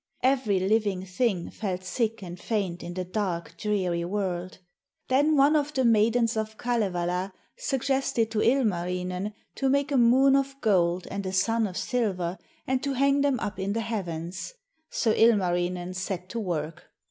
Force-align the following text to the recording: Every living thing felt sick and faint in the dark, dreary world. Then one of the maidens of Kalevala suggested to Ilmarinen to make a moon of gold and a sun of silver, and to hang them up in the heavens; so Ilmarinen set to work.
Every 0.23 0.59
living 0.59 1.05
thing 1.05 1.51
felt 1.51 1.83
sick 1.83 2.23
and 2.23 2.39
faint 2.39 2.81
in 2.81 2.95
the 2.95 3.05
dark, 3.05 3.55
dreary 3.55 4.03
world. 4.03 4.57
Then 5.09 5.37
one 5.37 5.55
of 5.55 5.75
the 5.75 5.85
maidens 5.85 6.35
of 6.35 6.57
Kalevala 6.57 7.31
suggested 7.55 8.31
to 8.31 8.39
Ilmarinen 8.41 9.31
to 9.53 9.69
make 9.69 9.91
a 9.91 9.97
moon 9.97 10.35
of 10.35 10.59
gold 10.59 11.05
and 11.11 11.23
a 11.27 11.31
sun 11.31 11.67
of 11.67 11.77
silver, 11.77 12.39
and 12.65 12.81
to 12.81 12.93
hang 12.93 13.21
them 13.21 13.39
up 13.41 13.59
in 13.59 13.73
the 13.73 13.81
heavens; 13.81 14.55
so 14.89 15.11
Ilmarinen 15.11 15.93
set 15.93 16.29
to 16.29 16.39
work. 16.39 16.85